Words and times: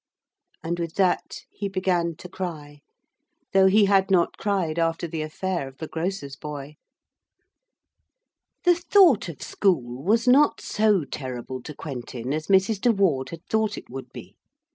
And 0.63 0.79
with 0.79 0.95
that 0.95 1.41
he 1.51 1.69
began 1.69 2.15
to 2.15 2.27
cry, 2.27 2.81
though 3.53 3.67
he 3.67 3.85
had 3.85 4.09
not 4.09 4.35
cried 4.39 4.79
after 4.79 5.07
the 5.07 5.21
affair 5.21 5.67
of 5.67 5.77
the 5.77 5.87
grocer's 5.87 6.35
boy. 6.35 6.77
The 8.63 8.73
thought 8.73 9.29
of 9.29 9.43
school 9.43 10.03
was 10.03 10.27
not 10.27 10.59
so 10.59 11.03
terrible 11.03 11.61
to 11.61 11.75
Quentin 11.75 12.33
as 12.33 12.47
Mrs. 12.47 12.81
de 12.81 12.91
Ward 12.91 13.29
had 13.29 13.45
thought 13.45 13.77
it 13.77 13.91
would 13.91 14.11
be. 14.11 14.35